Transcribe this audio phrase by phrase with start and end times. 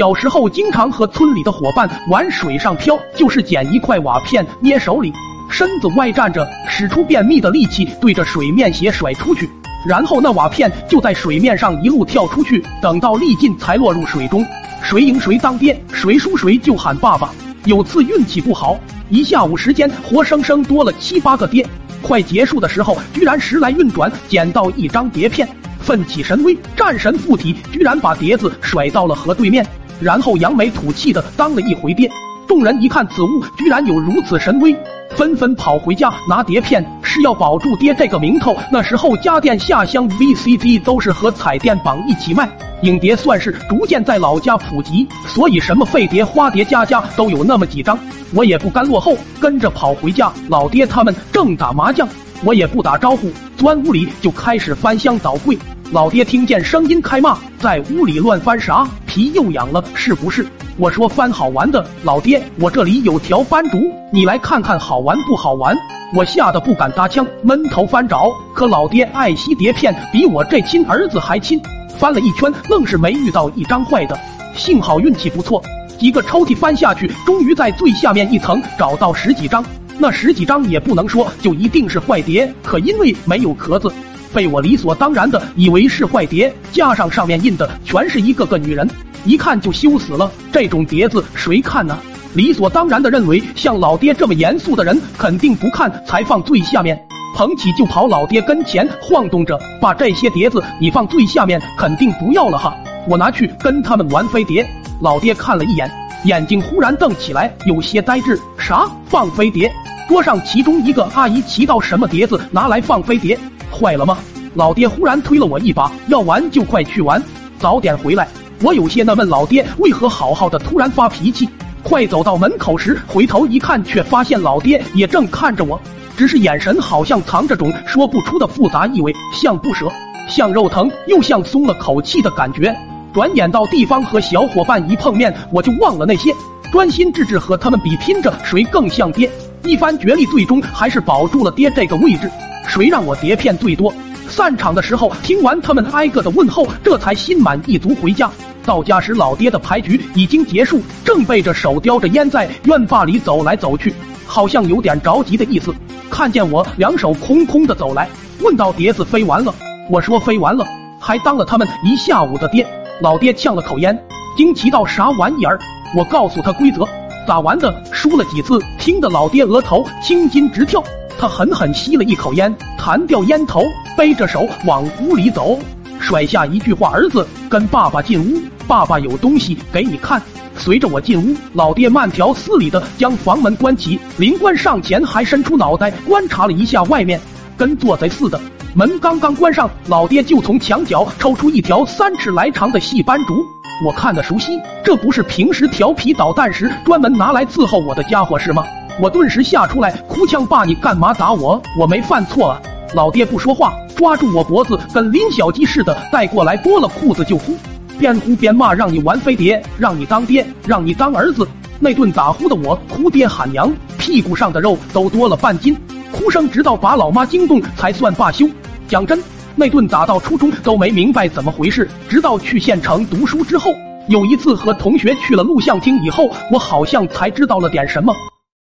[0.00, 5.12] 小时候经常和村里的伙伴玩水上漂，就是捡一块瓦片捏手里，
[5.50, 9.46] 身子歪站着，使出便秘的力气对着水面斜甩出去，
[9.86, 14.42] 然后那瓦片就在水面上一路跳出去，等到力尽才落入水中。
[14.82, 17.30] 谁赢谁当爹，谁输谁就喊爸爸。
[17.66, 18.80] 有次运气不好，
[19.10, 21.62] 一下午时间活生生多了七八个爹。
[22.00, 25.46] 快结束的时候，居然时来运转捡到一张碟片，
[25.78, 29.66] 奋起神威，战神附体，居然把碟子甩到了河对面，
[30.00, 32.10] 然后扬眉吐气的当了一回爹。
[32.48, 34.76] 众人一看此物居然有如此神威，
[35.10, 38.56] 纷纷跑回家拿碟片，是要保住爹这个名头。
[38.72, 42.50] 那时候家电下乡 VCD 都是和彩电绑一起卖。
[42.82, 47.96] 影碟算是逐渐在老家普及，所以什么废碟、花碟，家家都有那么几张。
[48.34, 50.32] 我也不甘落后，跟着跑回家。
[50.48, 52.08] 老爹他们正打麻将，
[52.42, 55.56] 我也不打招呼，钻屋里就开始翻箱倒柜。
[55.92, 58.88] 老爹听见声音开骂，在屋里乱翻啥？
[59.06, 60.46] 皮又痒了是不是？
[60.76, 63.76] 我说翻好玩的，老爹，我这里有条斑竹，
[64.12, 65.76] 你来看看好玩不好玩？
[66.14, 68.30] 我吓得不敢搭腔，闷头翻找。
[68.54, 71.60] 可老爹爱惜碟片，比我这亲儿子还亲。
[71.98, 74.16] 翻了一圈，愣是没遇到一张坏的，
[74.54, 75.60] 幸好运气不错。
[75.98, 79.64] 几个抽屉翻下去，终于在最下面一层找到十几张。
[79.98, 83.92] 那十几张也不能说就一定是坏碟，可因为没有壳子，
[84.32, 86.52] 被我理所当然的以为是坏碟。
[86.72, 88.88] 加上上面印的全是一个个女人，
[89.24, 90.30] 一看就羞死了。
[90.52, 91.98] 这种碟子谁看呢？
[92.34, 96.96] 理所当然的认为，像老爹这么严肃的人肯定不看，才放最下面。
[97.36, 102.74] 捧起就跑，老爹跟前晃动着，把这些碟子你放最下面，肯定不要了哈！
[103.08, 104.68] 我拿去跟他们玩飞碟。
[105.00, 105.90] 老爹看了一眼，
[106.24, 108.38] 眼睛忽然瞪起来，有些呆滞。
[108.58, 108.88] 啥？
[109.06, 109.72] 放飞碟？
[110.08, 113.38] 桌上其中一个阿姨提到什么碟子拿来放飞碟？
[113.80, 114.18] 坏了吗？
[114.54, 117.22] 老爹忽然推了我一把，要玩就快去玩，
[117.58, 118.28] 早点回来。
[118.62, 121.48] 我有些纳闷，老爹为何好好的突然发脾气？
[121.82, 125.80] 快走到门口时，回头一看，却发现老爹也正看着我。
[126.14, 129.90] 只是眼神好像藏着种说不出的复杂意味，像不舍，
[130.28, 132.76] 像肉疼，又像松了口气的感觉。
[133.14, 136.34] 转眼到地方和小伙伴一碰面，我就忘了那些，
[136.70, 139.30] 专心致志和他们比拼着谁更像爹。
[139.64, 142.30] 一番角力，最终还是保住了爹这个位置。
[142.66, 143.92] 谁让我碟片最多？
[144.28, 148.30] 散场的时候，听完他们挨个的问候，这才心满意足回家。
[148.64, 153.92] 到家时，老爹的牌局已经结束，正背着手叼着烟在院坝里走来走去，
[154.26, 155.74] 好像有点着急的意思。
[156.08, 158.08] 看见我两手空空的走来，
[158.40, 159.52] 问到碟子飞完了，
[159.90, 160.64] 我说飞完了，
[161.00, 162.64] 还当了他们一下午的爹。
[163.00, 163.98] 老爹呛了口烟，
[164.36, 165.58] 惊奇道啥玩意儿？
[165.96, 166.86] 我告诉他规则，
[167.26, 167.82] 咋玩的？
[167.90, 170.84] 输了几次，听得老爹额头青筋直跳。
[171.20, 173.62] 他狠狠吸了一口烟，弹掉烟头，
[173.94, 175.58] 背着手往屋里走，
[176.00, 180.18] 甩下一句话：“儿子，跟爸爸进屋，爸爸有东西给你看。”
[180.56, 187.20] 随着我进屋，老爹慢条斯理的将房门关起，临关上前还伸出脑袋观察了一下外面，
[187.54, 188.40] 跟做贼似的。
[188.72, 193.44] 门刚刚关上，老爹就从墙角抽出一条三尺来长的细斑竹，
[193.84, 198.64] 我看得熟悉，这不是平时调皮捣蛋时专门拿来伺候我的家伙是吗？
[199.00, 201.60] 我顿时吓出来，哭腔：“爸，你干嘛打我？
[201.78, 202.60] 我没犯错啊！”
[202.94, 207.56] 老爹不说话，抓住我脖子，跟拎小鸡似的带过来，剥了裤子就呼。
[207.98, 211.48] 边哭边骂，让你玩飞碟，让你当爹，让你当儿子。
[211.78, 215.74] 那顿打呼的我哭爹喊娘，屁股上的肉都多了半斤，
[216.12, 218.46] 哭声直到把老妈惊动才算罢休。
[218.86, 219.22] 讲真，
[219.54, 223.72] 那顿打到初中都没明白怎么回事，直到去县城读书之后，
[224.08, 228.12] 有一次和同学去了录像厅以后，我好像才知道了点什么。